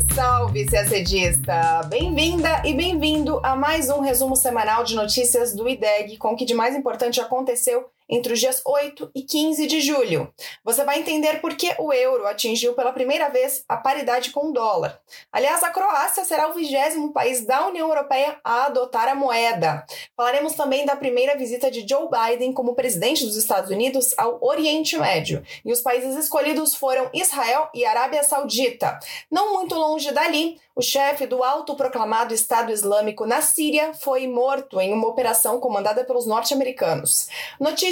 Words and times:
Salve, 0.00 0.68
salve, 0.68 0.68
CACDista! 0.70 1.82
Bem-vinda 1.88 2.62
e 2.66 2.74
bem-vindo 2.74 3.40
a 3.42 3.56
mais 3.56 3.88
um 3.88 4.00
resumo 4.00 4.36
semanal 4.36 4.84
de 4.84 4.94
notícias 4.94 5.54
do 5.54 5.66
IDEG 5.66 6.18
com 6.18 6.32
o 6.32 6.36
que 6.36 6.44
de 6.44 6.52
mais 6.52 6.76
importante 6.76 7.18
aconteceu 7.18 7.86
entre 8.08 8.32
os 8.32 8.40
dias 8.40 8.62
8 8.64 9.10
e 9.14 9.22
15 9.22 9.66
de 9.66 9.80
julho. 9.80 10.32
Você 10.64 10.84
vai 10.84 10.98
entender 10.98 11.40
por 11.40 11.54
que 11.54 11.74
o 11.78 11.92
euro 11.92 12.26
atingiu 12.26 12.74
pela 12.74 12.92
primeira 12.92 13.28
vez 13.28 13.64
a 13.68 13.76
paridade 13.76 14.30
com 14.30 14.50
o 14.50 14.52
dólar. 14.52 15.00
Aliás, 15.32 15.62
a 15.62 15.70
Croácia 15.70 16.24
será 16.24 16.48
o 16.48 16.54
vigésimo 16.54 17.12
país 17.12 17.44
da 17.44 17.66
União 17.66 17.88
Europeia 17.88 18.38
a 18.44 18.66
adotar 18.66 19.08
a 19.08 19.14
moeda. 19.14 19.84
Falaremos 20.16 20.54
também 20.54 20.84
da 20.84 20.96
primeira 20.96 21.36
visita 21.36 21.70
de 21.70 21.86
Joe 21.88 22.08
Biden 22.08 22.52
como 22.52 22.74
presidente 22.74 23.24
dos 23.24 23.36
Estados 23.36 23.70
Unidos 23.70 24.14
ao 24.16 24.38
Oriente 24.42 24.96
Médio. 24.98 25.42
E 25.64 25.72
os 25.72 25.80
países 25.80 26.16
escolhidos 26.16 26.74
foram 26.74 27.10
Israel 27.12 27.68
e 27.74 27.84
Arábia 27.84 28.22
Saudita. 28.22 28.98
Não 29.30 29.54
muito 29.54 29.74
longe 29.74 30.10
dali, 30.12 30.60
o 30.74 30.82
chefe 30.82 31.26
do 31.26 31.42
autoproclamado 31.42 32.34
Estado 32.34 32.70
Islâmico 32.70 33.24
na 33.24 33.40
Síria 33.40 33.94
foi 33.94 34.26
morto 34.26 34.78
em 34.78 34.92
uma 34.92 35.08
operação 35.08 35.58
comandada 35.58 36.04
pelos 36.04 36.26
norte-americanos. 36.26 37.28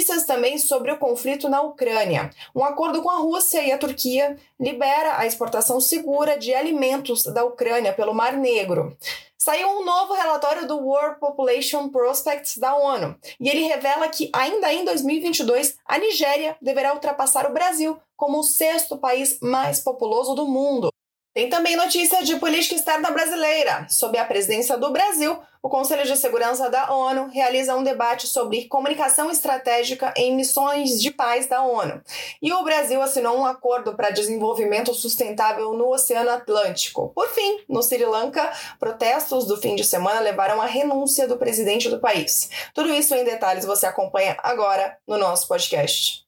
Notícias 0.05 0.27
também 0.27 0.59
sobre 0.59 0.91
o 0.91 0.99
conflito 0.99 1.49
na 1.49 1.63
Ucrânia. 1.63 2.29
Um 2.55 2.63
acordo 2.63 3.01
com 3.01 3.09
a 3.09 3.17
Rússia 3.17 3.63
e 3.63 3.71
a 3.71 3.77
Turquia 3.77 4.37
libera 4.59 5.17
a 5.17 5.25
exportação 5.25 5.81
segura 5.81 6.37
de 6.37 6.53
alimentos 6.53 7.23
da 7.23 7.43
Ucrânia 7.43 7.91
pelo 7.91 8.13
Mar 8.13 8.33
Negro. 8.33 8.95
Saiu 9.35 9.67
um 9.67 9.83
novo 9.83 10.13
relatório 10.13 10.67
do 10.67 10.77
World 10.77 11.19
Population 11.19 11.89
Prospects 11.89 12.59
da 12.59 12.75
ONU 12.75 13.15
e 13.39 13.49
ele 13.49 13.63
revela 13.63 14.07
que, 14.07 14.29
ainda 14.31 14.71
em 14.71 14.85
2022, 14.85 15.75
a 15.87 15.97
Nigéria 15.97 16.55
deverá 16.61 16.93
ultrapassar 16.93 17.49
o 17.49 17.53
Brasil 17.53 17.97
como 18.15 18.41
o 18.41 18.43
sexto 18.43 18.99
país 18.99 19.39
mais 19.41 19.79
populoso 19.79 20.35
do 20.35 20.45
mundo. 20.45 20.89
Tem 21.35 21.49
também 21.49 21.75
notícia 21.75 22.23
de 22.23 22.37
política 22.37 22.75
externa 22.75 23.11
brasileira. 23.11 23.85
Sob 23.89 24.17
a 24.17 24.23
presidência 24.23 24.77
do 24.77 24.93
Brasil, 24.93 25.37
o 25.61 25.67
Conselho 25.67 26.05
de 26.05 26.15
Segurança 26.15 26.69
da 26.69 26.93
ONU 26.93 27.27
realiza 27.27 27.75
um 27.75 27.83
debate 27.83 28.25
sobre 28.25 28.69
comunicação 28.69 29.29
estratégica 29.29 30.13
em 30.15 30.33
missões 30.33 30.91
de 31.01 31.11
paz 31.11 31.45
da 31.45 31.61
ONU. 31.61 32.01
E 32.41 32.53
o 32.53 32.63
Brasil 32.63 33.01
assinou 33.01 33.37
um 33.37 33.45
acordo 33.45 33.97
para 33.97 34.11
desenvolvimento 34.11 34.93
sustentável 34.93 35.73
no 35.73 35.89
Oceano 35.89 36.29
Atlântico. 36.29 37.11
Por 37.13 37.27
fim, 37.27 37.65
no 37.67 37.83
Sri 37.83 38.05
Lanka, 38.05 38.53
protestos 38.79 39.45
do 39.45 39.57
fim 39.57 39.75
de 39.75 39.83
semana 39.83 40.21
levaram 40.21 40.61
à 40.61 40.65
renúncia 40.65 41.27
do 41.27 41.35
presidente 41.35 41.89
do 41.89 41.99
país. 41.99 42.49
Tudo 42.73 42.93
isso 42.93 43.13
em 43.13 43.25
detalhes 43.25 43.65
você 43.65 43.85
acompanha 43.85 44.37
agora 44.41 44.97
no 45.05 45.17
nosso 45.17 45.49
podcast. 45.49 46.24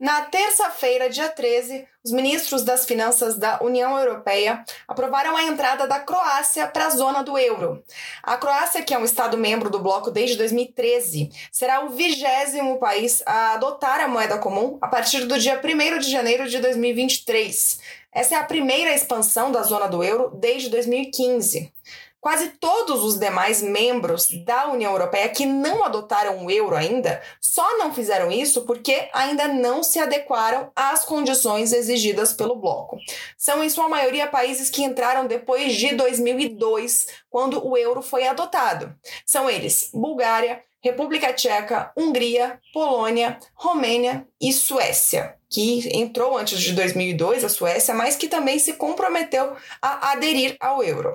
Na 0.00 0.22
terça-feira, 0.22 1.10
dia 1.10 1.28
13, 1.28 1.86
os 2.02 2.10
ministros 2.10 2.64
das 2.64 2.86
Finanças 2.86 3.36
da 3.36 3.58
União 3.60 3.98
Europeia 3.98 4.64
aprovaram 4.88 5.36
a 5.36 5.44
entrada 5.44 5.86
da 5.86 6.00
Croácia 6.00 6.66
para 6.66 6.86
a 6.86 6.90
zona 6.90 7.22
do 7.22 7.36
euro. 7.36 7.84
A 8.22 8.38
Croácia, 8.38 8.82
que 8.82 8.94
é 8.94 8.98
um 8.98 9.04
Estado 9.04 9.36
membro 9.36 9.68
do 9.68 9.78
bloco 9.78 10.10
desde 10.10 10.38
2013, 10.38 11.30
será 11.52 11.84
o 11.84 11.90
vigésimo 11.90 12.78
país 12.78 13.22
a 13.26 13.52
adotar 13.52 14.00
a 14.00 14.08
moeda 14.08 14.38
comum 14.38 14.78
a 14.80 14.88
partir 14.88 15.26
do 15.26 15.38
dia 15.38 15.60
1 15.62 15.98
de 15.98 16.10
janeiro 16.10 16.48
de 16.48 16.58
2023. 16.60 17.80
Essa 18.10 18.36
é 18.36 18.38
a 18.38 18.44
primeira 18.44 18.94
expansão 18.94 19.52
da 19.52 19.62
zona 19.62 19.86
do 19.86 20.02
euro 20.02 20.30
desde 20.34 20.70
2015. 20.70 21.70
Quase 22.20 22.48
todos 22.50 23.02
os 23.02 23.18
demais 23.18 23.62
membros 23.62 24.28
da 24.44 24.68
União 24.68 24.92
Europeia 24.92 25.28
que 25.30 25.46
não 25.46 25.82
adotaram 25.82 26.44
o 26.44 26.50
euro 26.50 26.76
ainda 26.76 27.22
só 27.40 27.78
não 27.78 27.94
fizeram 27.94 28.30
isso 28.30 28.62
porque 28.66 29.08
ainda 29.12 29.48
não 29.48 29.82
se 29.82 29.98
adequaram 29.98 30.70
às 30.76 31.04
condições 31.04 31.72
exigidas 31.72 32.32
pelo 32.32 32.56
bloco. 32.56 32.98
São, 33.38 33.64
em 33.64 33.70
sua 33.70 33.88
maioria, 33.88 34.26
países 34.26 34.68
que 34.68 34.84
entraram 34.84 35.26
depois 35.26 35.74
de 35.74 35.94
2002, 35.94 37.06
quando 37.30 37.66
o 37.66 37.76
euro 37.76 38.02
foi 38.02 38.26
adotado. 38.26 38.94
São 39.24 39.48
eles 39.48 39.90
Bulgária, 39.94 40.62
República 40.82 41.32
Tcheca, 41.32 41.90
Hungria, 41.96 42.60
Polônia, 42.72 43.38
Romênia 43.54 44.26
e 44.40 44.52
Suécia, 44.52 45.36
que 45.50 45.98
entrou 45.98 46.38
antes 46.38 46.60
de 46.60 46.72
2002, 46.72 47.44
a 47.44 47.48
Suécia, 47.48 47.92
mas 47.92 48.14
que 48.14 48.28
também 48.28 48.60
se 48.60 48.74
comprometeu 48.74 49.56
a 49.82 50.12
aderir 50.12 50.56
ao 50.60 50.82
euro. 50.82 51.12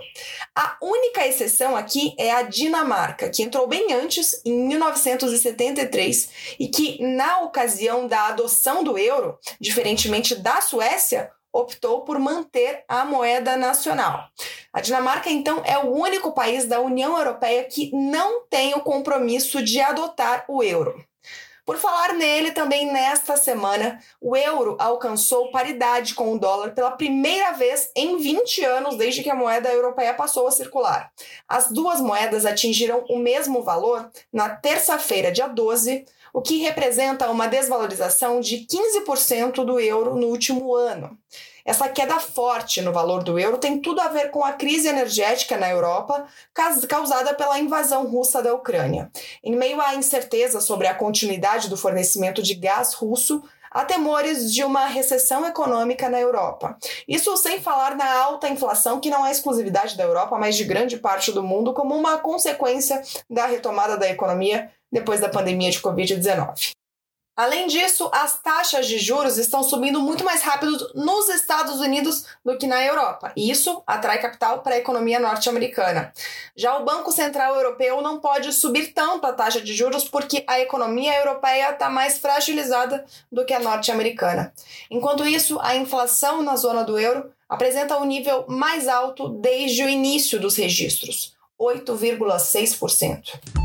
A 0.54 0.78
única 0.82 1.26
exceção 1.26 1.76
aqui 1.76 2.14
é 2.20 2.32
a 2.32 2.42
Dinamarca, 2.42 3.30
que 3.30 3.42
entrou 3.42 3.66
bem 3.66 3.94
antes, 3.94 4.42
em 4.44 4.68
1973, 4.68 6.30
e 6.60 6.68
que, 6.68 7.02
na 7.02 7.40
ocasião 7.40 8.08
da 8.08 8.28
adoção 8.28 8.84
do 8.84 8.98
euro, 8.98 9.40
diferentemente 9.60 10.36
da 10.36 10.60
Suécia, 10.60 11.32
optou 11.54 12.02
por 12.02 12.20
manter 12.20 12.84
a 12.90 13.06
moeda 13.06 13.56
nacional. 13.56 14.28
A 14.74 14.82
Dinamarca, 14.82 15.30
então, 15.30 15.62
é 15.64 15.78
o 15.78 15.94
único 15.94 16.34
país 16.34 16.66
da 16.66 16.82
União 16.82 17.18
Europeia 17.18 17.64
que 17.64 17.90
não 17.96 18.46
tem 18.50 18.74
o 18.74 18.82
compromisso 18.82 19.64
de 19.64 19.80
adotar 19.80 20.44
o 20.50 20.62
euro. 20.62 21.02
Por 21.66 21.78
falar 21.78 22.14
nele, 22.14 22.52
também 22.52 22.94
nesta 22.94 23.36
semana, 23.36 24.00
o 24.22 24.36
euro 24.38 24.78
alcançou 24.80 25.50
paridade 25.50 26.14
com 26.14 26.32
o 26.32 26.38
dólar 26.38 26.76
pela 26.76 26.92
primeira 26.92 27.54
vez 27.54 27.90
em 27.96 28.18
20 28.18 28.64
anos 28.64 28.96
desde 28.96 29.24
que 29.24 29.32
a 29.32 29.36
moeda 29.36 29.74
europeia 29.74 30.14
passou 30.14 30.48
a 30.48 30.52
circular. 30.52 31.12
As 31.50 31.72
duas 31.72 32.00
moedas 32.00 32.46
atingiram 32.46 33.04
o 33.10 33.18
mesmo 33.18 33.64
valor 33.64 34.12
na 34.32 34.50
terça-feira, 34.50 35.32
dia 35.32 35.48
12, 35.48 36.06
o 36.32 36.40
que 36.40 36.60
representa 36.60 37.32
uma 37.32 37.48
desvalorização 37.48 38.40
de 38.40 38.68
15% 38.68 39.66
do 39.66 39.80
euro 39.80 40.16
no 40.16 40.28
último 40.28 40.76
ano. 40.76 41.18
Essa 41.66 41.90
queda 41.90 42.20
forte 42.20 42.80
no 42.80 42.94
valor 42.94 43.24
do 43.24 43.40
euro 43.40 43.58
tem 43.58 43.80
tudo 43.80 44.00
a 44.00 44.08
ver 44.08 44.30
com 44.30 44.44
a 44.46 44.54
crise 44.54 44.88
energética 44.88 45.58
na 45.58 45.68
Europa 45.68 46.28
causada 46.88 47.34
pela 47.34 47.60
invasão 47.60 48.06
russa 48.06 48.44
da 48.44 48.54
Ucrânia. 48.54 49.10
Em 49.44 49.56
meio 49.56 49.82
à 49.82 49.96
incerteza 49.96 50.62
sobre 50.62 50.86
a 50.86 50.94
continuidade 50.94 51.68
do 51.68 51.76
fornecimento 51.76 52.44
de 52.44 52.54
gás 52.54 52.94
russo, 52.94 53.44
há 53.72 53.84
temores 53.84 54.54
de 54.54 54.64
uma 54.64 54.86
recessão 54.86 55.44
econômica 55.44 56.08
na 56.08 56.20
Europa. 56.20 56.78
Isso 57.08 57.36
sem 57.36 57.60
falar 57.60 57.96
na 57.96 58.16
alta 58.16 58.48
inflação, 58.48 59.00
que 59.00 59.10
não 59.10 59.26
é 59.26 59.32
exclusividade 59.32 59.98
da 59.98 60.04
Europa, 60.04 60.38
mas 60.38 60.56
de 60.56 60.64
grande 60.66 60.98
parte 60.98 61.32
do 61.32 61.42
mundo, 61.42 61.74
como 61.74 61.96
uma 61.96 62.20
consequência 62.20 63.02
da 63.28 63.48
retomada 63.48 63.98
da 63.98 64.08
economia 64.08 64.72
depois 64.92 65.20
da 65.20 65.30
pandemia 65.30 65.72
de 65.72 65.82
Covid-19. 65.82 66.76
Além 67.36 67.68
disso, 67.68 68.10
as 68.14 68.42
taxas 68.42 68.88
de 68.88 68.98
juros 68.98 69.38
estão 69.38 69.62
subindo 69.62 70.00
muito 70.00 70.24
mais 70.24 70.42
rápido 70.42 70.72
nos 70.96 71.28
Estados 71.28 71.82
Unidos 71.82 72.26
do 72.46 72.58
que 72.58 72.66
na 72.66 72.82
Europa, 72.82 73.34
e 73.36 73.52
isso 73.52 73.84
atrai 73.86 74.22
capital 74.22 74.60
para 74.60 74.76
a 74.76 74.78
economia 74.78 75.20
norte-americana. 75.20 76.14
Já 76.56 76.78
o 76.78 76.86
Banco 76.86 77.12
Central 77.12 77.56
Europeu 77.56 78.02
não 78.02 78.22
pode 78.22 78.54
subir 78.54 78.94
tanto 78.94 79.28
a 79.28 79.34
taxa 79.34 79.60
de 79.60 79.74
juros 79.74 80.06
porque 80.06 80.46
a 80.48 80.62
economia 80.62 81.14
europeia 81.20 81.72
está 81.72 81.90
mais 81.90 82.20
fragilizada 82.20 83.04
do 83.30 83.44
que 83.44 83.54
a 83.54 83.60
norte-americana. 83.60 84.54
Enquanto 84.90 85.28
isso, 85.28 85.60
a 85.60 85.76
inflação 85.76 86.42
na 86.42 86.56
zona 86.56 86.86
do 86.86 86.98
euro 86.98 87.30
apresenta 87.50 87.98
o 87.98 88.04
um 88.04 88.06
nível 88.06 88.46
mais 88.48 88.88
alto 88.88 89.28
desde 89.28 89.84
o 89.84 89.90
início 89.90 90.40
dos 90.40 90.56
registros, 90.56 91.36
8,6%. 91.60 93.65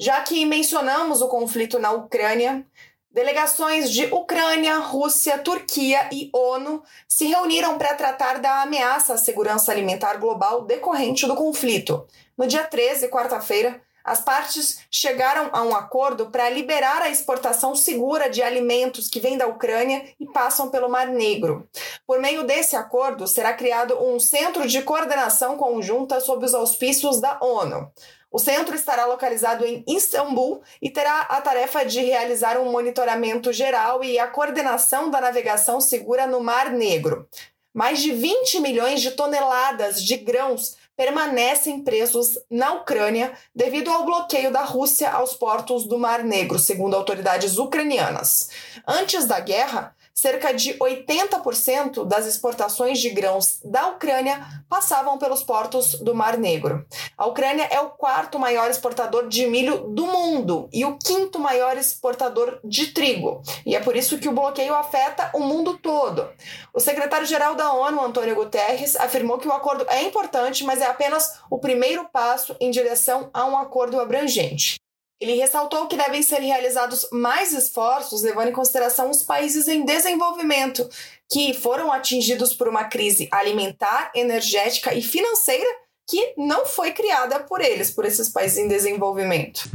Já 0.00 0.20
que 0.20 0.46
mencionamos 0.46 1.20
o 1.20 1.26
conflito 1.26 1.78
na 1.80 1.90
Ucrânia, 1.90 2.64
delegações 3.10 3.90
de 3.90 4.04
Ucrânia, 4.06 4.78
Rússia, 4.78 5.38
Turquia 5.38 6.08
e 6.12 6.30
ONU 6.32 6.84
se 7.08 7.26
reuniram 7.26 7.76
para 7.76 7.94
tratar 7.94 8.38
da 8.38 8.62
ameaça 8.62 9.14
à 9.14 9.18
segurança 9.18 9.72
alimentar 9.72 10.14
global 10.18 10.62
decorrente 10.62 11.26
do 11.26 11.34
conflito. 11.34 12.06
No 12.36 12.46
dia 12.46 12.62
13, 12.62 13.08
quarta-feira, 13.08 13.82
as 14.04 14.20
partes 14.20 14.78
chegaram 14.88 15.50
a 15.52 15.62
um 15.62 15.74
acordo 15.74 16.30
para 16.30 16.48
liberar 16.48 17.02
a 17.02 17.10
exportação 17.10 17.74
segura 17.74 18.30
de 18.30 18.40
alimentos 18.40 19.08
que 19.08 19.18
vêm 19.18 19.36
da 19.36 19.48
Ucrânia 19.48 20.04
e 20.18 20.26
passam 20.26 20.70
pelo 20.70 20.88
Mar 20.88 21.08
Negro. 21.08 21.68
Por 22.06 22.20
meio 22.20 22.44
desse 22.44 22.76
acordo, 22.76 23.26
será 23.26 23.52
criado 23.52 24.00
um 24.00 24.20
centro 24.20 24.66
de 24.66 24.80
coordenação 24.80 25.56
conjunta 25.56 26.20
sob 26.20 26.46
os 26.46 26.54
auspícios 26.54 27.20
da 27.20 27.38
ONU. 27.42 27.90
O 28.30 28.38
centro 28.38 28.74
estará 28.74 29.06
localizado 29.06 29.64
em 29.64 29.82
Istambul 29.86 30.62
e 30.80 30.90
terá 30.90 31.22
a 31.22 31.40
tarefa 31.40 31.84
de 31.84 32.00
realizar 32.00 32.58
um 32.58 32.70
monitoramento 32.70 33.52
geral 33.52 34.04
e 34.04 34.18
a 34.18 34.26
coordenação 34.26 35.10
da 35.10 35.20
navegação 35.20 35.80
segura 35.80 36.26
no 36.26 36.40
Mar 36.40 36.70
Negro. 36.70 37.28
Mais 37.72 38.00
de 38.00 38.12
20 38.12 38.60
milhões 38.60 39.00
de 39.00 39.10
toneladas 39.12 40.02
de 40.02 40.16
grãos 40.16 40.76
permanecem 40.98 41.84
presos 41.84 42.36
na 42.50 42.72
Ucrânia 42.72 43.32
devido 43.54 43.88
ao 43.88 44.04
bloqueio 44.04 44.50
da 44.50 44.64
Rússia 44.64 45.08
aos 45.08 45.32
portos 45.32 45.86
do 45.86 45.96
Mar 45.96 46.24
Negro, 46.24 46.58
segundo 46.58 46.96
autoridades 46.96 47.56
ucranianas. 47.56 48.50
Antes 48.84 49.24
da 49.24 49.38
guerra, 49.38 49.94
cerca 50.18 50.52
de 50.52 50.74
80% 50.74 52.04
das 52.04 52.26
exportações 52.26 52.98
de 52.98 53.10
grãos 53.10 53.60
da 53.64 53.86
Ucrânia 53.86 54.44
passavam 54.68 55.16
pelos 55.16 55.44
portos 55.44 55.94
do 56.00 56.12
Mar 56.12 56.36
Negro. 56.36 56.84
A 57.16 57.26
Ucrânia 57.26 57.68
é 57.70 57.80
o 57.80 57.90
quarto 57.90 58.36
maior 58.36 58.68
exportador 58.68 59.28
de 59.28 59.46
milho 59.46 59.86
do 59.90 60.06
mundo 60.06 60.68
e 60.72 60.84
o 60.84 60.98
quinto 60.98 61.38
maior 61.38 61.76
exportador 61.76 62.58
de 62.64 62.88
trigo. 62.88 63.40
E 63.64 63.76
é 63.76 63.80
por 63.80 63.94
isso 63.94 64.18
que 64.18 64.28
o 64.28 64.32
bloqueio 64.32 64.74
afeta 64.74 65.30
o 65.34 65.40
mundo 65.40 65.78
todo. 65.78 66.28
O 66.74 66.80
secretário-geral 66.80 67.54
da 67.54 67.72
ONU, 67.72 68.02
Antônio 68.02 68.34
Guterres, 68.34 68.96
afirmou 68.96 69.38
que 69.38 69.46
o 69.46 69.52
acordo 69.52 69.86
é 69.88 70.02
importante, 70.02 70.64
mas 70.64 70.80
é 70.80 70.86
apenas 70.88 71.38
o 71.50 71.58
primeiro 71.58 72.08
passo 72.12 72.56
em 72.60 72.70
direção 72.70 73.30
a 73.32 73.46
um 73.46 73.56
acordo 73.56 74.00
abrangente. 74.00 74.76
Ele 75.20 75.34
ressaltou 75.34 75.88
que 75.88 75.96
devem 75.96 76.22
ser 76.22 76.40
realizados 76.40 77.08
mais 77.12 77.52
esforços, 77.52 78.22
levando 78.22 78.48
em 78.48 78.52
consideração 78.52 79.10
os 79.10 79.22
países 79.22 79.66
em 79.66 79.84
desenvolvimento, 79.84 80.88
que 81.30 81.52
foram 81.52 81.92
atingidos 81.92 82.54
por 82.54 82.68
uma 82.68 82.84
crise 82.84 83.28
alimentar, 83.32 84.12
energética 84.14 84.94
e 84.94 85.02
financeira 85.02 85.68
que 86.08 86.34
não 86.36 86.64
foi 86.64 86.92
criada 86.92 87.40
por 87.40 87.60
eles, 87.60 87.90
por 87.90 88.04
esses 88.04 88.28
países 88.28 88.58
em 88.58 88.68
desenvolvimento. 88.68 89.68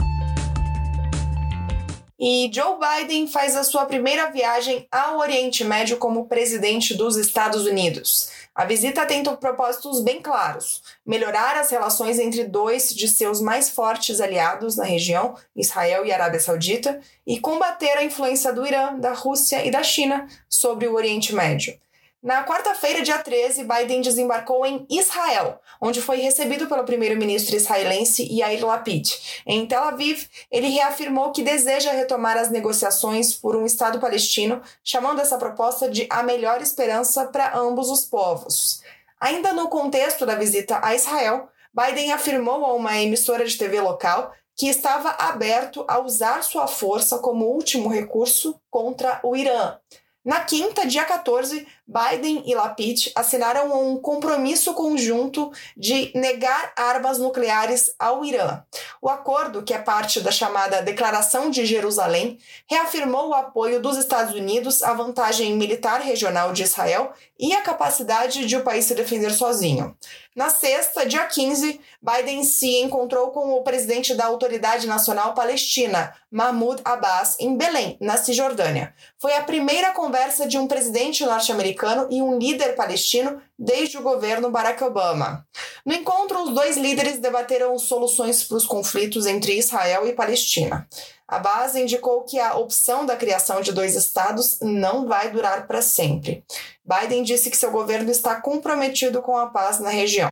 E 2.26 2.50
Joe 2.54 2.78
Biden 2.80 3.28
faz 3.28 3.56
a 3.56 3.66
sua 3.66 3.86
primeira 3.86 4.32
viagem 4.32 4.88
ao 4.90 5.20
Oriente 5.20 5.64
Médio 5.66 5.98
como 5.98 6.28
presidente 6.28 6.94
dos 6.94 7.18
Estados 7.18 7.66
Unidos. 7.66 8.30
A 8.56 8.66
visita 8.66 9.06
tem 9.06 9.24
propósitos 9.24 10.00
bem 10.02 10.22
claros: 10.22 10.84
melhorar 11.06 11.58
as 11.58 11.72
relações 11.72 12.20
entre 12.20 12.44
dois 12.44 12.94
de 12.94 13.08
seus 13.08 13.42
mais 13.42 13.70
fortes 13.70 14.22
aliados 14.22 14.76
na 14.76 14.84
região, 14.84 15.36
Israel 15.56 16.06
e 16.06 16.12
Arábia 16.12 16.40
Saudita, 16.40 17.02
e 17.26 17.40
combater 17.40 17.98
a 17.98 18.04
influência 18.04 18.54
do 18.54 18.66
Irã, 18.66 19.00
da 19.00 19.14
Rússia 19.14 19.66
e 19.66 19.72
da 19.72 19.82
China 19.82 20.28
sobre 20.48 20.88
o 20.88 20.94
Oriente 20.94 21.34
Médio. 21.34 21.78
Na 22.24 22.46
quarta-feira, 22.46 23.02
dia 23.02 23.18
13, 23.18 23.66
Biden 23.66 24.00
desembarcou 24.00 24.66
em 24.66 24.88
Israel, 24.90 25.60
onde 25.82 26.02
foi 26.02 26.20
recebido 26.20 26.68
pelo 26.68 26.86
primeiro-ministro 26.86 27.54
israelense 27.54 28.26
Yair 28.32 28.66
Lapid. 28.66 29.10
Em 29.46 29.66
Tel 29.66 29.84
Aviv, 29.84 30.30
ele 30.50 30.70
reafirmou 30.70 31.34
que 31.34 31.44
deseja 31.44 31.92
retomar 31.92 32.38
as 32.38 32.50
negociações 32.50 33.34
por 33.34 33.58
um 33.58 33.66
Estado 33.66 34.00
palestino, 34.00 34.62
chamando 34.82 35.20
essa 35.20 35.38
proposta 35.38 35.90
de 35.90 36.08
a 36.10 36.24
melhor 36.24 36.62
esperança 36.62 37.26
para 37.26 37.58
ambos 37.58 37.90
os 37.90 38.06
povos. 38.06 38.82
Ainda 39.20 39.52
no 39.52 39.68
contexto 39.68 40.26
da 40.26 40.36
visita 40.36 40.80
a 40.82 40.96
Israel, 40.96 41.50
Biden 41.74 42.14
afirmou 42.14 42.64
a 42.64 42.74
uma 42.74 43.02
emissora 43.02 43.46
de 43.46 43.58
TV 43.58 43.82
local 43.82 44.32
que 44.56 44.70
estava 44.70 45.10
aberto 45.20 45.84
a 45.90 46.00
usar 46.00 46.42
sua 46.42 46.68
força 46.68 47.20
como 47.20 47.48
último 47.48 47.90
recurso 47.90 48.58
contra 48.70 49.20
o 49.24 49.36
Irã. 49.36 49.78
Na 50.26 50.40
quinta, 50.40 50.88
dia 50.88 51.04
14, 51.04 51.68
Biden 51.94 52.42
e 52.48 52.56
Lapid 52.56 53.12
assinaram 53.14 53.72
um 53.80 53.98
compromisso 53.98 54.74
conjunto 54.74 55.52
de 55.78 56.12
negar 56.16 56.74
armas 56.76 57.20
nucleares 57.20 57.94
ao 58.00 58.26
Irã. 58.26 58.64
O 59.00 59.08
acordo, 59.08 59.62
que 59.62 59.74
é 59.74 59.78
parte 59.78 60.20
da 60.20 60.32
chamada 60.32 60.82
Declaração 60.82 61.52
de 61.52 61.66
Jerusalém, 61.66 62.40
reafirmou 62.68 63.30
o 63.30 63.34
apoio 63.36 63.80
dos 63.80 63.98
Estados 63.98 64.34
Unidos 64.34 64.82
à 64.82 64.94
vantagem 64.94 65.56
militar 65.56 66.02
regional 66.02 66.52
de 66.52 66.64
Israel 66.64 67.14
e 67.40 67.54
a 67.54 67.62
capacidade 67.62 68.46
de 68.46 68.56
o 68.56 68.64
país 68.64 68.86
se 68.86 68.96
defender 68.96 69.32
sozinho. 69.32 69.96
Na 70.36 70.50
sexta, 70.50 71.06
dia 71.06 71.26
15, 71.26 71.80
Biden 72.02 72.44
se 72.44 72.82
encontrou 72.82 73.30
com 73.30 73.54
o 73.54 73.62
presidente 73.62 74.16
da 74.16 74.26
Autoridade 74.26 74.88
Nacional 74.88 75.36
Palestina, 75.36 76.16
Mahmoud 76.32 76.82
Abbas, 76.84 77.38
em 77.40 77.56
Belém, 77.56 77.98
na 78.02 78.18
Cisjordânia. 78.18 78.96
Foi 79.20 79.36
a 79.36 79.44
primeira 79.44 79.92
conversa 79.92 80.48
de 80.48 80.58
um 80.58 80.66
presidente 80.66 81.24
norte-americano 81.24 81.83
e 82.10 82.22
um 82.22 82.38
líder 82.38 82.76
palestino 82.76 83.42
desde 83.58 83.98
o 83.98 84.02
governo 84.02 84.50
Barack 84.50 84.84
Obama. 84.84 85.46
No 85.86 85.94
encontro, 85.94 86.44
os 86.44 86.54
dois 86.54 86.78
líderes 86.78 87.20
debateram 87.20 87.78
soluções 87.78 88.44
para 88.44 88.58
os 88.58 88.66
conflitos 88.66 89.26
entre 89.26 89.58
Israel 89.58 90.08
e 90.08 90.14
Palestina. 90.14 90.88
A 91.28 91.40
base 91.40 91.82
indicou 91.82 92.24
que 92.24 92.40
a 92.40 92.56
opção 92.56 93.06
da 93.06 93.16
criação 93.16 93.62
de 93.62 93.72
dois 93.72 93.96
estados 93.96 94.60
não 94.62 95.08
vai 95.08 95.32
durar 95.32 95.68
para 95.68 95.82
sempre. 95.82 96.44
Biden 96.86 97.24
disse 97.24 97.50
que 97.50 97.58
seu 97.58 97.72
governo 97.72 98.12
está 98.12 98.40
comprometido 98.40 99.22
com 99.22 99.38
a 99.38 99.48
paz 99.48 99.80
na 99.80 99.90
região. 99.90 100.30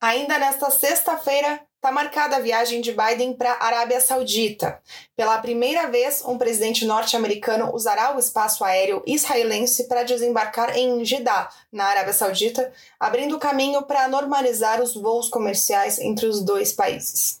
Ainda 0.00 0.38
nesta 0.38 0.70
sexta-feira, 0.70 1.60
está 1.82 1.90
marcada 1.90 2.36
a 2.36 2.38
viagem 2.38 2.80
de 2.80 2.92
Biden 2.92 3.32
para 3.34 3.54
a 3.54 3.66
Arábia 3.66 4.00
Saudita. 4.00 4.80
Pela 5.16 5.38
primeira 5.38 5.88
vez, 5.88 6.22
um 6.24 6.38
presidente 6.38 6.84
norte-americano 6.84 7.74
usará 7.74 8.14
o 8.14 8.20
espaço 8.20 8.62
aéreo 8.62 9.02
israelense 9.04 9.88
para 9.88 10.04
desembarcar 10.04 10.78
em 10.78 11.04
Jeddah, 11.04 11.48
na 11.72 11.86
Arábia 11.86 12.12
Saudita, 12.12 12.72
abrindo 13.00 13.36
caminho 13.36 13.82
para 13.82 14.06
normalizar 14.06 14.80
os 14.80 14.94
voos 14.94 15.28
comerciais 15.28 15.98
entre 15.98 16.26
os 16.26 16.40
dois 16.44 16.72
países. 16.72 17.40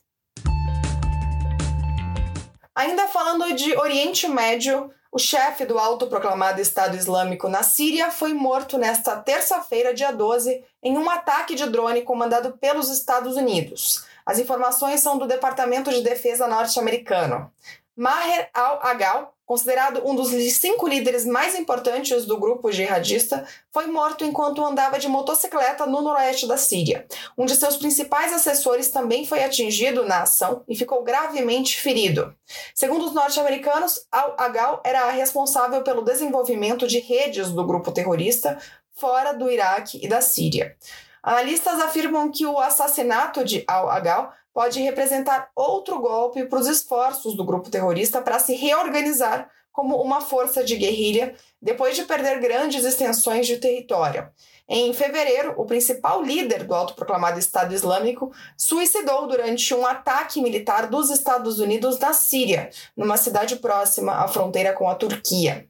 Ainda 2.74 3.06
falando 3.06 3.54
de 3.54 3.76
Oriente 3.78 4.26
Médio, 4.26 4.90
o 5.12 5.18
chefe 5.18 5.66
do 5.66 5.78
autoproclamado 5.78 6.58
Estado 6.58 6.96
Islâmico 6.96 7.46
na 7.46 7.62
Síria 7.62 8.10
foi 8.10 8.32
morto 8.32 8.78
nesta 8.78 9.14
terça-feira, 9.16 9.92
dia 9.92 10.10
12, 10.10 10.64
em 10.82 10.96
um 10.96 11.10
ataque 11.10 11.54
de 11.54 11.66
drone 11.66 12.00
comandado 12.00 12.52
pelos 12.52 12.88
Estados 12.88 13.36
Unidos. 13.36 14.06
As 14.24 14.38
informações 14.38 15.00
são 15.00 15.18
do 15.18 15.26
Departamento 15.26 15.90
de 15.90 16.00
Defesa 16.00 16.46
norte-americano. 16.46 17.52
Maher 17.94 18.48
al-Agal, 18.54 19.34
considerado 19.44 20.02
um 20.08 20.14
dos 20.14 20.30
cinco 20.54 20.88
líderes 20.88 21.26
mais 21.26 21.54
importantes 21.58 22.24
do 22.24 22.38
grupo 22.38 22.72
jihadista, 22.72 23.46
foi 23.70 23.86
morto 23.86 24.24
enquanto 24.24 24.64
andava 24.64 24.98
de 24.98 25.08
motocicleta 25.08 25.84
no 25.84 26.00
noroeste 26.00 26.48
da 26.48 26.56
Síria. 26.56 27.06
Um 27.36 27.44
de 27.44 27.54
seus 27.54 27.76
principais 27.76 28.32
assessores 28.32 28.90
também 28.90 29.26
foi 29.26 29.44
atingido 29.44 30.04
na 30.06 30.22
ação 30.22 30.64
e 30.66 30.74
ficou 30.74 31.02
gravemente 31.04 31.78
ferido. 31.78 32.34
Segundo 32.74 33.04
os 33.04 33.12
norte-americanos, 33.12 34.06
al-Agal 34.10 34.80
era 34.84 35.10
responsável 35.10 35.82
pelo 35.82 36.02
desenvolvimento 36.02 36.86
de 36.86 36.98
redes 36.98 37.50
do 37.50 37.66
grupo 37.66 37.92
terrorista 37.92 38.58
fora 38.94 39.32
do 39.32 39.50
Iraque 39.50 40.00
e 40.02 40.08
da 40.08 40.22
Síria. 40.22 40.76
Analistas 41.22 41.80
afirmam 41.80 42.30
que 42.32 42.44
o 42.46 42.58
assassinato 42.58 43.44
de 43.44 43.64
al-Agal 43.68 44.32
pode 44.52 44.80
representar 44.80 45.50
outro 45.54 46.00
golpe 46.00 46.44
para 46.44 46.58
os 46.58 46.66
esforços 46.66 47.36
do 47.36 47.44
grupo 47.44 47.70
terrorista 47.70 48.20
para 48.20 48.38
se 48.38 48.54
reorganizar 48.54 49.50
como 49.72 49.96
uma 49.96 50.20
força 50.20 50.62
de 50.62 50.76
guerrilha 50.76 51.34
depois 51.60 51.96
de 51.96 52.04
perder 52.04 52.40
grandes 52.40 52.84
extensões 52.84 53.46
de 53.46 53.56
território. 53.56 54.28
Em 54.68 54.92
fevereiro, 54.92 55.54
o 55.56 55.64
principal 55.64 56.22
líder 56.22 56.64
do 56.64 56.74
autoproclamado 56.74 57.38
Estado 57.38 57.74
Islâmico 57.74 58.32
suicidou 58.56 59.26
durante 59.26 59.74
um 59.74 59.84
ataque 59.84 60.40
militar 60.40 60.88
dos 60.88 61.10
Estados 61.10 61.58
Unidos 61.58 61.98
na 61.98 62.12
Síria, 62.12 62.70
numa 62.96 63.16
cidade 63.16 63.56
próxima 63.56 64.22
à 64.22 64.28
fronteira 64.28 64.72
com 64.72 64.88
a 64.88 64.94
Turquia. 64.94 65.68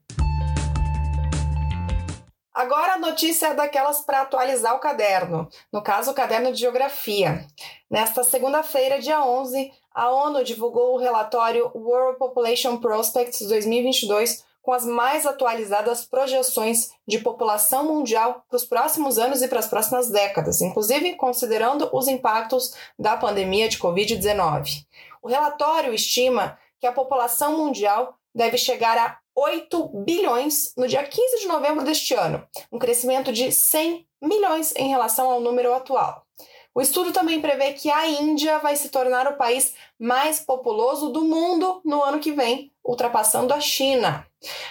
Agora 2.54 2.94
a 2.94 2.98
notícia 2.98 3.46
é 3.48 3.54
daquelas 3.54 4.00
para 4.00 4.20
atualizar 4.20 4.76
o 4.76 4.78
caderno, 4.78 5.48
no 5.72 5.82
caso 5.82 6.10
o 6.10 6.14
caderno 6.14 6.52
de 6.52 6.60
geografia. 6.60 7.46
Nesta 7.90 8.22
segunda-feira, 8.22 9.00
dia 9.00 9.24
11, 9.24 9.72
a 9.94 10.10
ONU 10.10 10.44
divulgou 10.44 10.94
o 10.94 10.98
relatório 10.98 11.70
World 11.74 12.18
Population 12.18 12.76
Prospects 12.76 13.46
2022 13.48 14.44
com 14.60 14.72
as 14.72 14.84
mais 14.84 15.26
atualizadas 15.26 16.04
projeções 16.04 16.90
de 17.06 17.18
população 17.18 17.84
mundial 17.84 18.44
para 18.48 18.56
os 18.56 18.64
próximos 18.64 19.18
anos 19.18 19.42
e 19.42 19.48
para 19.48 19.58
as 19.58 19.66
próximas 19.66 20.08
décadas, 20.08 20.60
inclusive 20.60 21.16
considerando 21.16 21.90
os 21.92 22.06
impactos 22.06 22.74
da 22.98 23.16
pandemia 23.16 23.68
de 23.68 23.78
Covid-19. 23.78 24.84
O 25.20 25.28
relatório 25.28 25.92
estima 25.92 26.58
que 26.78 26.86
a 26.86 26.92
população 26.92 27.58
mundial 27.58 28.14
deve 28.34 28.56
chegar 28.56 28.96
a 28.96 29.18
8 29.34 29.88
bilhões 30.04 30.72
no 30.76 30.86
dia 30.86 31.02
15 31.02 31.40
de 31.40 31.46
novembro 31.46 31.84
deste 31.84 32.14
ano, 32.14 32.46
um 32.70 32.78
crescimento 32.78 33.32
de 33.32 33.50
100 33.50 34.06
milhões 34.20 34.74
em 34.76 34.88
relação 34.88 35.30
ao 35.30 35.40
número 35.40 35.74
atual. 35.74 36.26
O 36.74 36.80
estudo 36.80 37.12
também 37.12 37.40
prevê 37.40 37.74
que 37.74 37.90
a 37.90 38.06
Índia 38.06 38.58
vai 38.58 38.76
se 38.76 38.88
tornar 38.88 39.26
o 39.26 39.36
país 39.36 39.74
mais 39.98 40.40
populoso 40.40 41.10
do 41.10 41.22
mundo 41.22 41.82
no 41.84 42.02
ano 42.02 42.18
que 42.18 42.32
vem, 42.32 42.72
ultrapassando 42.82 43.52
a 43.52 43.60
China. 43.60 44.26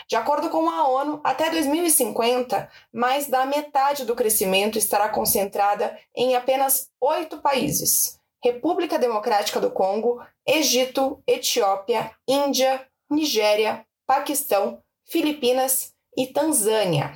De 0.07 0.15
acordo 0.15 0.49
com 0.49 0.67
a 0.67 0.87
ONU, 0.87 1.21
até 1.23 1.51
2050, 1.51 2.69
mais 2.91 3.27
da 3.27 3.45
metade 3.45 4.03
do 4.03 4.15
crescimento 4.15 4.79
estará 4.79 5.09
concentrada 5.09 5.95
em 6.15 6.35
apenas 6.35 6.89
oito 6.99 7.37
países: 7.37 8.19
República 8.43 8.97
Democrática 8.97 9.59
do 9.59 9.69
Congo, 9.69 10.19
Egito, 10.45 11.21
Etiópia, 11.27 12.11
Índia, 12.27 12.85
Nigéria, 13.09 13.85
Paquistão, 14.11 14.83
Filipinas 15.05 15.93
e 16.17 16.27
Tanzânia. 16.27 17.13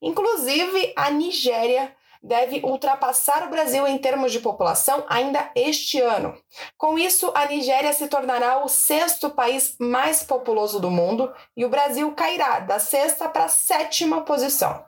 Inclusive, 0.00 0.94
a 0.96 1.10
Nigéria 1.10 1.94
deve 2.22 2.62
ultrapassar 2.64 3.46
o 3.46 3.50
Brasil 3.50 3.86
em 3.86 3.98
termos 3.98 4.32
de 4.32 4.40
população 4.40 5.04
ainda 5.06 5.50
este 5.54 6.00
ano. 6.00 6.34
Com 6.78 6.98
isso, 6.98 7.30
a 7.34 7.44
Nigéria 7.44 7.92
se 7.92 8.08
tornará 8.08 8.64
o 8.64 8.68
sexto 8.68 9.28
país 9.28 9.76
mais 9.78 10.22
populoso 10.22 10.80
do 10.80 10.90
mundo 10.90 11.30
e 11.54 11.62
o 11.62 11.68
Brasil 11.68 12.10
cairá 12.12 12.60
da 12.60 12.78
sexta 12.78 13.28
para 13.28 13.44
a 13.44 13.48
sétima 13.48 14.22
posição. 14.22 14.82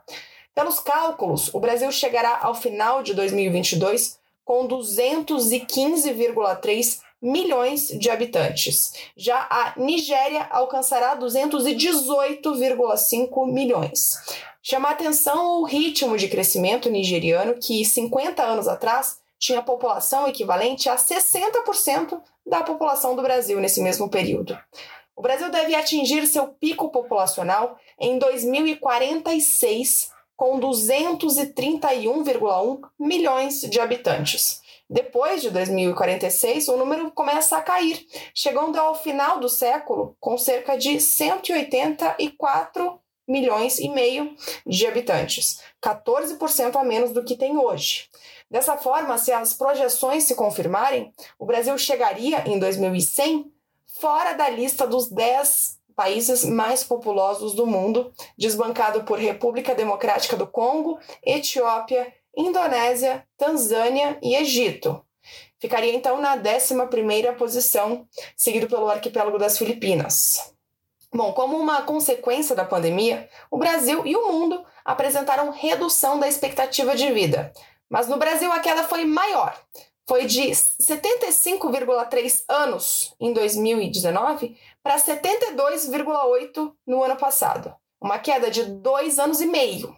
Pelos 0.54 0.80
cálculos, 0.80 1.52
o 1.52 1.60
Brasil 1.60 1.92
chegará 1.92 2.38
ao 2.40 2.54
final 2.54 3.02
de 3.02 3.12
2022 3.12 4.18
com 4.42 4.66
215,3 4.66 7.02
milhões 7.22 7.88
de 7.88 8.10
habitantes. 8.10 8.92
Já 9.16 9.46
a 9.48 9.72
Nigéria 9.76 10.48
alcançará 10.50 11.16
218,5 11.16 13.46
milhões. 13.46 14.18
Chama 14.60 14.90
atenção 14.90 15.60
o 15.60 15.64
ritmo 15.64 16.16
de 16.16 16.26
crescimento 16.28 16.90
nigeriano, 16.90 17.54
que 17.54 17.84
50 17.84 18.42
anos 18.42 18.66
atrás 18.68 19.20
tinha 19.38 19.60
população 19.60 20.26
equivalente 20.28 20.88
a 20.88 20.94
60% 20.96 22.22
da 22.46 22.62
população 22.62 23.16
do 23.16 23.22
Brasil 23.22 23.60
nesse 23.60 23.80
mesmo 23.80 24.08
período. 24.08 24.56
O 25.16 25.22
Brasil 25.22 25.50
deve 25.50 25.74
atingir 25.74 26.24
seu 26.26 26.46
pico 26.48 26.90
populacional 26.90 27.78
em 27.98 28.18
2046, 28.18 30.12
com 30.36 30.60
231,1 30.60 32.80
milhões 32.98 33.62
de 33.62 33.80
habitantes. 33.80 34.61
Depois 34.92 35.40
de 35.40 35.48
2046, 35.48 36.68
o 36.68 36.76
número 36.76 37.10
começa 37.12 37.56
a 37.56 37.62
cair, 37.62 38.06
chegando 38.34 38.78
ao 38.78 38.94
final 38.94 39.40
do 39.40 39.48
século 39.48 40.14
com 40.20 40.36
cerca 40.36 40.76
de 40.76 41.00
184 41.00 43.00
milhões 43.26 43.78
e 43.78 43.88
meio 43.88 44.36
de 44.66 44.86
habitantes, 44.86 45.62
14% 45.82 46.76
a 46.76 46.84
menos 46.84 47.10
do 47.10 47.24
que 47.24 47.38
tem 47.38 47.56
hoje. 47.56 48.10
Dessa 48.50 48.76
forma, 48.76 49.16
se 49.16 49.32
as 49.32 49.54
projeções 49.54 50.24
se 50.24 50.34
confirmarem, 50.34 51.10
o 51.38 51.46
Brasil 51.46 51.78
chegaria 51.78 52.46
em 52.46 52.58
2100 52.58 53.50
fora 53.98 54.34
da 54.34 54.50
lista 54.50 54.86
dos 54.86 55.08
10 55.08 55.80
países 55.96 56.44
mais 56.44 56.84
populosos 56.84 57.54
do 57.54 57.66
mundo, 57.66 58.12
desbancado 58.36 59.04
por 59.04 59.18
República 59.18 59.74
Democrática 59.74 60.36
do 60.36 60.46
Congo, 60.46 60.98
Etiópia 61.24 62.12
Indonésia, 62.36 63.26
Tanzânia 63.36 64.18
e 64.22 64.34
Egito. 64.36 65.04
Ficaria 65.58 65.94
então 65.94 66.20
na 66.20 66.34
11 66.34 66.74
posição, 67.38 68.06
seguido 68.36 68.66
pelo 68.66 68.88
arquipélago 68.88 69.38
das 69.38 69.56
Filipinas. 69.56 70.52
Bom, 71.14 71.32
como 71.32 71.58
uma 71.58 71.82
consequência 71.82 72.56
da 72.56 72.64
pandemia, 72.64 73.28
o 73.50 73.58
Brasil 73.58 74.06
e 74.06 74.16
o 74.16 74.32
mundo 74.32 74.64
apresentaram 74.84 75.50
redução 75.50 76.18
da 76.18 76.26
expectativa 76.26 76.96
de 76.96 77.12
vida. 77.12 77.52
Mas 77.88 78.08
no 78.08 78.16
Brasil 78.16 78.50
a 78.50 78.60
queda 78.60 78.84
foi 78.84 79.04
maior. 79.04 79.54
Foi 80.08 80.24
de 80.24 80.48
75,3 80.50 82.44
anos 82.48 83.14
em 83.20 83.32
2019 83.32 84.56
para 84.82 84.96
72,8 84.96 86.72
no 86.86 87.04
ano 87.04 87.16
passado. 87.16 87.74
Uma 88.00 88.18
queda 88.18 88.50
de 88.50 88.64
dois 88.64 89.18
anos 89.18 89.40
e 89.40 89.46
meio. 89.46 89.96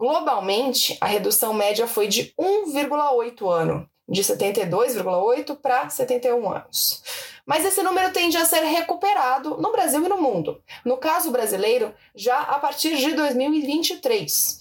Globalmente, 0.00 0.96
a 0.98 1.04
redução 1.04 1.52
média 1.52 1.86
foi 1.86 2.08
de 2.08 2.32
1,8 2.40 3.46
ano, 3.52 3.86
de 4.08 4.22
72,8 4.22 5.54
para 5.60 5.90
71 5.90 6.50
anos. 6.50 7.02
Mas 7.44 7.66
esse 7.66 7.82
número 7.82 8.10
tende 8.10 8.38
a 8.38 8.46
ser 8.46 8.62
recuperado 8.64 9.58
no 9.58 9.70
Brasil 9.70 10.02
e 10.02 10.08
no 10.08 10.18
mundo. 10.18 10.62
No 10.86 10.96
caso 10.96 11.30
brasileiro, 11.30 11.94
já 12.14 12.40
a 12.40 12.58
partir 12.58 12.96
de 12.96 13.12
2023. 13.12 14.60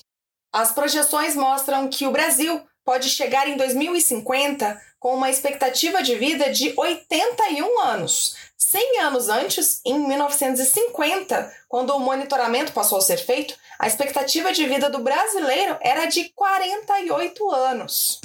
As 0.52 0.74
projeções 0.74 1.38
mostram 1.38 1.88
que 1.88 2.06
o 2.06 2.12
Brasil 2.12 2.62
pode 2.90 3.08
chegar 3.08 3.48
em 3.48 3.56
2050 3.56 4.82
com 5.00 5.14
uma 5.14 5.30
expectativa 5.30 6.02
de 6.02 6.16
vida 6.16 6.52
de 6.52 6.74
81 6.76 7.82
anos. 7.82 8.36
100 8.58 9.02
anos 9.02 9.30
antes, 9.30 9.80
em 9.86 10.00
1950, 10.08 11.54
quando 11.68 11.92
o 11.92 12.00
monitoramento 12.00 12.72
passou 12.74 12.98
a 12.98 13.02
ser 13.02 13.18
feito, 13.18 13.54
a 13.78 13.86
expectativa 13.86 14.52
de 14.52 14.66
vida 14.66 14.90
do 14.90 15.04
brasileiro 15.04 15.78
era 15.82 16.08
de 16.08 16.30
48 16.30 17.52
anos. 17.52 18.20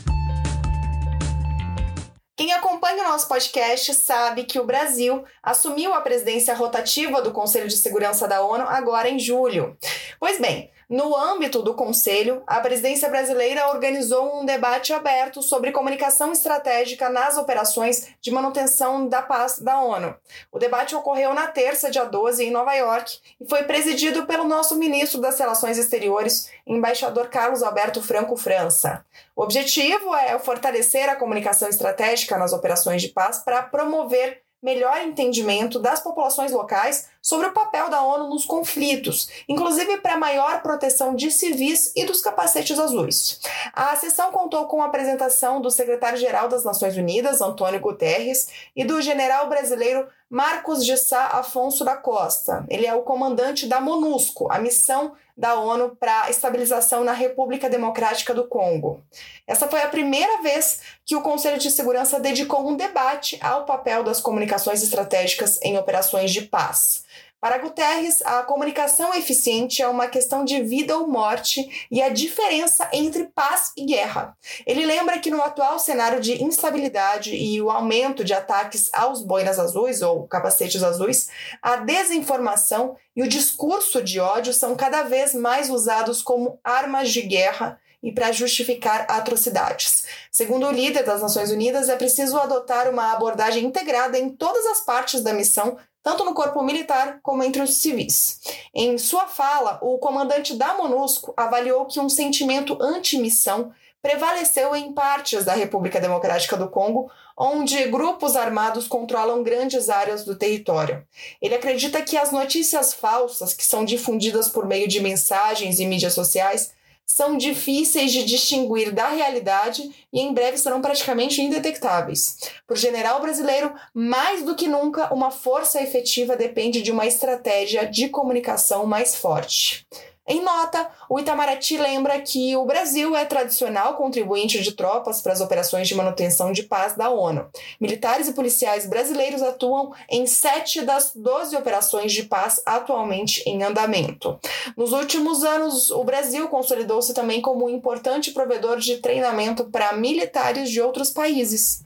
Quem 2.34 2.50
acompanha 2.54 3.04
o 3.04 3.08
nosso 3.08 3.28
podcast 3.28 3.92
sabe 3.92 4.44
que 4.44 4.58
o 4.58 4.64
Brasil 4.64 5.26
assumiu 5.42 5.92
a 5.92 6.00
presidência 6.00 6.54
rotativa 6.54 7.20
do 7.20 7.32
Conselho 7.32 7.68
de 7.68 7.76
Segurança 7.76 8.26
da 8.26 8.40
ONU 8.40 8.64
agora 8.66 9.10
em 9.10 9.18
julho. 9.18 9.76
Pois 10.18 10.40
bem, 10.40 10.70
no 10.88 11.16
âmbito 11.16 11.62
do 11.62 11.74
Conselho, 11.74 12.42
a 12.46 12.60
presidência 12.60 13.08
brasileira 13.08 13.68
organizou 13.68 14.40
um 14.40 14.44
debate 14.44 14.92
aberto 14.92 15.42
sobre 15.42 15.72
comunicação 15.72 16.32
estratégica 16.32 17.08
nas 17.08 17.36
operações 17.36 18.08
de 18.20 18.30
manutenção 18.30 19.08
da 19.08 19.22
paz 19.22 19.58
da 19.58 19.80
ONU. 19.80 20.14
O 20.52 20.58
debate 20.58 20.94
ocorreu 20.94 21.32
na 21.32 21.46
terça, 21.46 21.90
dia 21.90 22.04
12, 22.04 22.44
em 22.44 22.50
Nova 22.50 22.74
York, 22.74 23.18
e 23.40 23.48
foi 23.48 23.64
presidido 23.64 24.26
pelo 24.26 24.44
nosso 24.44 24.76
ministro 24.76 25.20
das 25.20 25.38
Relações 25.38 25.78
Exteriores, 25.78 26.50
embaixador 26.66 27.28
Carlos 27.28 27.62
Alberto 27.62 28.02
Franco 28.02 28.36
França. 28.36 29.04
O 29.34 29.42
objetivo 29.42 30.14
é 30.14 30.38
fortalecer 30.38 31.08
a 31.08 31.16
comunicação 31.16 31.68
estratégica 31.68 32.36
nas 32.36 32.52
operações 32.52 33.00
de 33.00 33.08
paz 33.08 33.38
para 33.38 33.62
promover 33.62 34.42
melhor 34.62 35.02
entendimento 35.02 35.78
das 35.78 36.00
populações 36.00 36.50
locais 36.50 37.08
sobre 37.24 37.46
o 37.46 37.52
papel 37.52 37.88
da 37.88 38.02
ONU 38.02 38.28
nos 38.28 38.44
conflitos, 38.44 39.30
inclusive 39.48 39.96
para 39.96 40.18
maior 40.18 40.60
proteção 40.60 41.14
de 41.14 41.30
civis 41.30 41.90
e 41.96 42.04
dos 42.04 42.20
capacetes 42.20 42.78
azuis. 42.78 43.40
A 43.72 43.96
sessão 43.96 44.30
contou 44.30 44.66
com 44.66 44.82
a 44.82 44.86
apresentação 44.86 45.58
do 45.58 45.70
secretário-geral 45.70 46.48
das 46.48 46.64
Nações 46.64 46.98
Unidas, 46.98 47.40
Antônio 47.40 47.80
Guterres, 47.80 48.48
e 48.76 48.84
do 48.84 49.00
general 49.00 49.48
brasileiro 49.48 50.06
Marcos 50.28 50.84
de 50.84 50.98
Sá 50.98 51.28
Afonso 51.28 51.82
da 51.82 51.96
Costa. 51.96 52.66
Ele 52.68 52.86
é 52.86 52.94
o 52.94 53.02
comandante 53.02 53.66
da 53.66 53.80
MONUSCO, 53.80 54.52
a 54.52 54.58
missão 54.58 55.14
da 55.36 55.58
ONU 55.58 55.96
para 55.96 56.24
a 56.24 56.30
estabilização 56.30 57.02
na 57.02 57.12
República 57.12 57.68
Democrática 57.68 58.32
do 58.32 58.46
Congo. 58.46 59.02
Essa 59.46 59.66
foi 59.66 59.82
a 59.82 59.88
primeira 59.88 60.42
vez 60.42 60.80
que 61.04 61.16
o 61.16 61.22
Conselho 61.22 61.58
de 61.58 61.70
Segurança 61.70 62.20
dedicou 62.20 62.68
um 62.68 62.76
debate 62.76 63.38
ao 63.42 63.64
papel 63.64 64.04
das 64.04 64.20
comunicações 64.20 64.82
estratégicas 64.82 65.60
em 65.62 65.76
operações 65.76 66.32
de 66.32 66.42
paz. 66.42 67.04
Para 67.44 67.58
Guterres, 67.58 68.22
a 68.22 68.42
comunicação 68.42 69.14
eficiente 69.14 69.82
é 69.82 69.86
uma 69.86 70.06
questão 70.06 70.46
de 70.46 70.62
vida 70.62 70.96
ou 70.96 71.06
morte 71.06 71.86
e 71.90 72.00
a 72.00 72.08
diferença 72.08 72.88
entre 72.90 73.24
paz 73.24 73.70
e 73.76 73.84
guerra. 73.84 74.34
Ele 74.66 74.86
lembra 74.86 75.18
que 75.18 75.30
no 75.30 75.42
atual 75.42 75.78
cenário 75.78 76.22
de 76.22 76.42
instabilidade 76.42 77.36
e 77.36 77.60
o 77.60 77.70
aumento 77.70 78.24
de 78.24 78.32
ataques 78.32 78.88
aos 78.94 79.20
boinas 79.20 79.58
azuis 79.58 80.00
ou 80.00 80.26
capacetes 80.26 80.82
azuis, 80.82 81.28
a 81.60 81.76
desinformação 81.76 82.96
e 83.14 83.22
o 83.22 83.28
discurso 83.28 84.02
de 84.02 84.18
ódio 84.18 84.54
são 84.54 84.74
cada 84.74 85.02
vez 85.02 85.34
mais 85.34 85.68
usados 85.68 86.22
como 86.22 86.58
armas 86.64 87.10
de 87.10 87.20
guerra 87.20 87.78
e 88.02 88.10
para 88.10 88.32
justificar 88.32 89.04
atrocidades. 89.06 90.06
Segundo 90.30 90.66
o 90.66 90.72
líder 90.72 91.04
das 91.04 91.20
Nações 91.20 91.50
Unidas, 91.50 91.90
é 91.90 91.96
preciso 91.96 92.38
adotar 92.38 92.88
uma 92.88 93.12
abordagem 93.12 93.66
integrada 93.66 94.18
em 94.18 94.30
todas 94.30 94.64
as 94.64 94.80
partes 94.80 95.22
da 95.22 95.34
missão 95.34 95.76
tanto 96.04 96.22
no 96.22 96.34
corpo 96.34 96.62
militar 96.62 97.18
como 97.22 97.42
entre 97.42 97.62
os 97.62 97.78
civis. 97.78 98.40
Em 98.74 98.98
sua 98.98 99.26
fala, 99.26 99.78
o 99.82 99.96
comandante 99.98 100.54
da 100.54 100.74
MONUSCO 100.74 101.32
avaliou 101.34 101.86
que 101.86 101.98
um 101.98 102.10
sentimento 102.10 102.76
anti-missão 102.80 103.72
prevaleceu 104.02 104.76
em 104.76 104.92
partes 104.92 105.46
da 105.46 105.54
República 105.54 105.98
Democrática 105.98 106.58
do 106.58 106.68
Congo, 106.68 107.10
onde 107.34 107.88
grupos 107.88 108.36
armados 108.36 108.86
controlam 108.86 109.42
grandes 109.42 109.88
áreas 109.88 110.26
do 110.26 110.36
território. 110.36 111.02
Ele 111.40 111.54
acredita 111.54 112.02
que 112.02 112.18
as 112.18 112.30
notícias 112.30 112.92
falsas 112.92 113.54
que 113.54 113.64
são 113.64 113.82
difundidas 113.82 114.50
por 114.50 114.66
meio 114.66 114.86
de 114.86 115.00
mensagens 115.00 115.80
e 115.80 115.86
mídias 115.86 116.12
sociais 116.12 116.74
são 117.06 117.36
difíceis 117.36 118.12
de 118.12 118.24
distinguir 118.24 118.92
da 118.92 119.08
realidade 119.08 119.90
e 120.12 120.20
em 120.20 120.32
breve 120.32 120.58
serão 120.58 120.80
praticamente 120.80 121.40
indetectáveis. 121.40 122.38
Para 122.66 122.74
o 122.74 122.78
general 122.78 123.20
brasileiro, 123.20 123.72
mais 123.92 124.42
do 124.42 124.54
que 124.54 124.66
nunca, 124.66 125.12
uma 125.12 125.30
força 125.30 125.82
efetiva 125.82 126.36
depende 126.36 126.82
de 126.82 126.90
uma 126.90 127.06
estratégia 127.06 127.86
de 127.86 128.08
comunicação 128.08 128.86
mais 128.86 129.14
forte. 129.14 129.86
Em 130.26 130.40
nota, 130.40 130.90
o 131.06 131.20
Itamaraty 131.20 131.76
lembra 131.76 132.18
que 132.18 132.56
o 132.56 132.64
Brasil 132.64 133.14
é 133.14 133.26
tradicional 133.26 133.94
contribuinte 133.94 134.62
de 134.62 134.72
tropas 134.72 135.20
para 135.20 135.34
as 135.34 135.42
operações 135.42 135.86
de 135.86 135.94
manutenção 135.94 136.50
de 136.50 136.62
paz 136.62 136.94
da 136.94 137.10
ONU. 137.10 137.46
Militares 137.78 138.26
e 138.26 138.32
policiais 138.32 138.86
brasileiros 138.86 139.42
atuam 139.42 139.92
em 140.08 140.26
sete 140.26 140.80
das 140.80 141.12
12 141.14 141.54
operações 141.56 142.10
de 142.10 142.22
paz 142.22 142.62
atualmente 142.64 143.42
em 143.46 143.62
andamento. 143.62 144.40
Nos 144.78 144.92
últimos 144.92 145.44
anos, 145.44 145.90
o 145.90 146.02
Brasil 146.02 146.48
consolidou-se 146.48 147.12
também 147.12 147.42
como 147.42 147.66
um 147.66 147.68
importante 147.68 148.30
provedor 148.30 148.78
de 148.78 148.96
treinamento 148.96 149.64
para 149.66 149.92
militares 149.92 150.70
de 150.70 150.80
outros 150.80 151.10
países. 151.10 151.84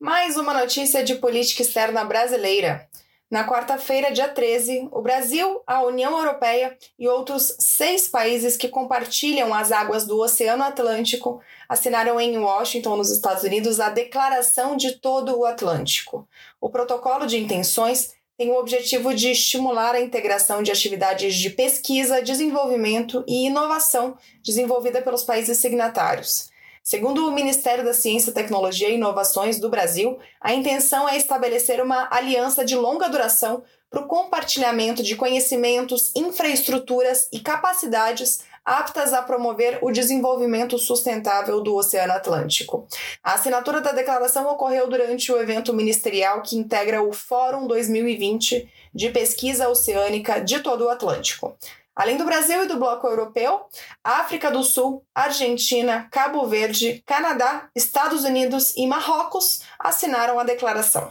Mais 0.00 0.36
uma 0.36 0.52
notícia 0.52 1.04
de 1.04 1.14
política 1.14 1.62
externa 1.62 2.04
brasileira. 2.04 2.88
Na 3.28 3.44
quarta-feira, 3.44 4.12
dia 4.12 4.28
13, 4.28 4.88
o 4.92 5.02
Brasil, 5.02 5.60
a 5.66 5.82
União 5.82 6.16
Europeia 6.16 6.78
e 6.96 7.08
outros 7.08 7.56
seis 7.58 8.06
países 8.06 8.56
que 8.56 8.68
compartilham 8.68 9.52
as 9.52 9.72
águas 9.72 10.06
do 10.06 10.16
Oceano 10.20 10.62
Atlântico 10.62 11.40
assinaram 11.68 12.20
em 12.20 12.38
Washington, 12.38 12.94
nos 12.96 13.10
Estados 13.10 13.42
Unidos, 13.42 13.80
a 13.80 13.88
Declaração 13.88 14.76
de 14.76 15.00
Todo 15.00 15.36
o 15.36 15.44
Atlântico. 15.44 16.28
O 16.60 16.70
protocolo 16.70 17.26
de 17.26 17.36
intenções 17.36 18.14
tem 18.38 18.52
o 18.52 18.58
objetivo 18.60 19.12
de 19.12 19.32
estimular 19.32 19.96
a 19.96 20.00
integração 20.00 20.62
de 20.62 20.70
atividades 20.70 21.34
de 21.34 21.50
pesquisa, 21.50 22.22
desenvolvimento 22.22 23.24
e 23.26 23.46
inovação 23.46 24.16
desenvolvida 24.44 25.02
pelos 25.02 25.24
países 25.24 25.58
signatários. 25.58 26.48
Segundo 26.86 27.26
o 27.26 27.32
Ministério 27.32 27.84
da 27.84 27.92
Ciência, 27.92 28.30
Tecnologia 28.32 28.88
e 28.88 28.94
Inovações 28.94 29.58
do 29.58 29.68
Brasil, 29.68 30.20
a 30.40 30.54
intenção 30.54 31.08
é 31.08 31.16
estabelecer 31.16 31.82
uma 31.82 32.06
aliança 32.12 32.64
de 32.64 32.76
longa 32.76 33.08
duração 33.08 33.64
para 33.90 34.02
o 34.02 34.06
compartilhamento 34.06 35.02
de 35.02 35.16
conhecimentos, 35.16 36.12
infraestruturas 36.14 37.28
e 37.32 37.40
capacidades 37.40 38.44
aptas 38.64 39.12
a 39.12 39.20
promover 39.20 39.80
o 39.82 39.90
desenvolvimento 39.90 40.78
sustentável 40.78 41.60
do 41.60 41.74
Oceano 41.74 42.12
Atlântico. 42.12 42.86
A 43.20 43.34
assinatura 43.34 43.80
da 43.80 43.90
declaração 43.90 44.48
ocorreu 44.48 44.88
durante 44.88 45.32
o 45.32 45.38
evento 45.38 45.74
ministerial 45.74 46.40
que 46.40 46.56
integra 46.56 47.02
o 47.02 47.12
Fórum 47.12 47.66
2020 47.66 48.70
de 48.94 49.10
Pesquisa 49.10 49.68
Oceânica 49.68 50.40
de 50.40 50.60
todo 50.60 50.84
o 50.84 50.88
Atlântico. 50.88 51.56
Além 51.96 52.18
do 52.18 52.26
Brasil 52.26 52.62
e 52.62 52.66
do 52.66 52.76
Bloco 52.76 53.06
Europeu, 53.06 53.64
África 54.04 54.50
do 54.50 54.62
Sul, 54.62 55.02
Argentina, 55.14 56.06
Cabo 56.12 56.46
Verde, 56.46 57.02
Canadá, 57.06 57.70
Estados 57.74 58.22
Unidos 58.22 58.76
e 58.76 58.86
Marrocos 58.86 59.62
assinaram 59.78 60.38
a 60.38 60.44
declaração. 60.44 61.10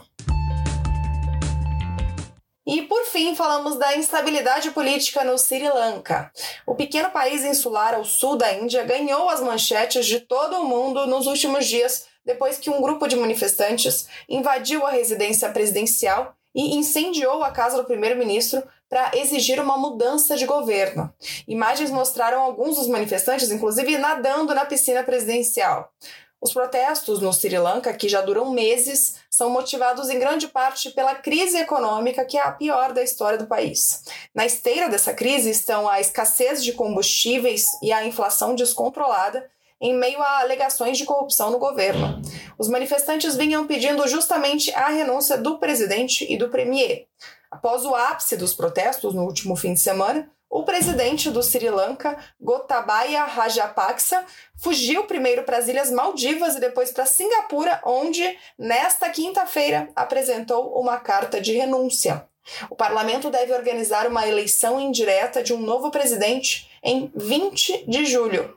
E 2.64 2.82
por 2.82 3.04
fim, 3.06 3.34
falamos 3.34 3.76
da 3.76 3.96
instabilidade 3.96 4.70
política 4.70 5.24
no 5.24 5.36
Sri 5.36 5.68
Lanka. 5.68 6.30
O 6.64 6.76
pequeno 6.76 7.10
país 7.10 7.42
insular 7.42 7.94
ao 7.94 8.04
sul 8.04 8.36
da 8.36 8.52
Índia 8.52 8.84
ganhou 8.84 9.28
as 9.28 9.40
manchetes 9.40 10.06
de 10.06 10.20
todo 10.20 10.60
o 10.60 10.64
mundo 10.64 11.04
nos 11.06 11.26
últimos 11.26 11.66
dias, 11.66 12.06
depois 12.24 12.58
que 12.58 12.70
um 12.70 12.80
grupo 12.80 13.08
de 13.08 13.16
manifestantes 13.16 14.06
invadiu 14.28 14.86
a 14.86 14.90
residência 14.90 15.48
presidencial 15.50 16.36
e 16.56 16.74
incendiou 16.74 17.44
a 17.44 17.50
casa 17.50 17.76
do 17.76 17.84
primeiro-ministro 17.84 18.62
para 18.88 19.10
exigir 19.14 19.60
uma 19.60 19.76
mudança 19.76 20.36
de 20.36 20.46
governo. 20.46 21.12
Imagens 21.46 21.90
mostraram 21.90 22.40
alguns 22.40 22.76
dos 22.76 22.88
manifestantes, 22.88 23.50
inclusive, 23.50 23.98
nadando 23.98 24.54
na 24.54 24.64
piscina 24.64 25.04
presidencial. 25.04 25.92
Os 26.40 26.52
protestos 26.52 27.20
no 27.20 27.32
Sri 27.32 27.58
Lanka, 27.58 27.92
que 27.92 28.08
já 28.08 28.20
duram 28.20 28.50
meses, 28.50 29.16
são 29.30 29.50
motivados 29.50 30.08
em 30.08 30.18
grande 30.18 30.48
parte 30.48 30.90
pela 30.90 31.14
crise 31.14 31.58
econômica, 31.58 32.24
que 32.24 32.38
é 32.38 32.42
a 32.42 32.52
pior 32.52 32.92
da 32.92 33.02
história 33.02 33.38
do 33.38 33.46
país. 33.46 34.04
Na 34.34 34.46
esteira 34.46 34.88
dessa 34.88 35.12
crise 35.12 35.50
estão 35.50 35.88
a 35.88 36.00
escassez 36.00 36.62
de 36.62 36.72
combustíveis 36.72 37.66
e 37.82 37.92
a 37.92 38.06
inflação 38.06 38.54
descontrolada, 38.54 39.50
em 39.80 39.94
meio 39.94 40.20
a 40.22 40.40
alegações 40.40 40.96
de 40.98 41.04
corrupção 41.04 41.50
no 41.50 41.58
governo. 41.58 42.20
Os 42.58 42.68
manifestantes 42.68 43.36
vinham 43.36 43.66
pedindo 43.66 44.06
justamente 44.08 44.72
a 44.74 44.88
renúncia 44.88 45.36
do 45.36 45.58
presidente 45.58 46.26
e 46.32 46.36
do 46.36 46.48
premier. 46.48 47.06
Após 47.50 47.84
o 47.84 47.94
ápice 47.94 48.36
dos 48.36 48.54
protestos 48.54 49.14
no 49.14 49.24
último 49.24 49.56
fim 49.56 49.74
de 49.74 49.80
semana, 49.80 50.30
o 50.48 50.62
presidente 50.62 51.30
do 51.30 51.42
Sri 51.42 51.68
Lanka, 51.68 52.16
Gotabaya 52.40 53.24
Rajapaksa, 53.24 54.24
fugiu 54.56 55.04
primeiro 55.04 55.42
para 55.42 55.58
as 55.58 55.68
Ilhas 55.68 55.90
Maldivas 55.90 56.56
e 56.56 56.60
depois 56.60 56.90
para 56.92 57.04
Singapura, 57.04 57.80
onde, 57.84 58.22
nesta 58.58 59.10
quinta-feira, 59.10 59.88
apresentou 59.94 60.78
uma 60.80 60.98
carta 60.98 61.40
de 61.40 61.52
renúncia. 61.52 62.26
O 62.70 62.76
parlamento 62.76 63.28
deve 63.28 63.52
organizar 63.52 64.06
uma 64.06 64.26
eleição 64.26 64.80
indireta 64.80 65.42
de 65.42 65.52
um 65.52 65.60
novo 65.60 65.90
presidente 65.90 66.70
em 66.82 67.10
20 67.14 67.84
de 67.88 68.06
julho. 68.06 68.56